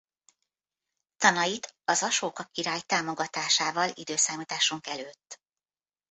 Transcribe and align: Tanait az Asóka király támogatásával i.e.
Tanait 1.17 1.75
az 1.83 2.03
Asóka 2.03 2.43
király 2.43 2.81
támogatásával 2.81 3.89
i.e. 3.95 5.17